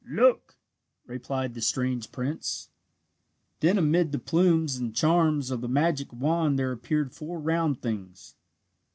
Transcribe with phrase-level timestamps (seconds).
[0.09, 0.55] "Look!"
[1.05, 2.71] replied the strange prince.
[3.59, 8.33] Then amid the plumes and charms of the magic wand there appeared four round things.